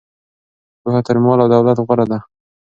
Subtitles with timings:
[0.81, 2.19] پوهه تر مال او دولت غوره ده.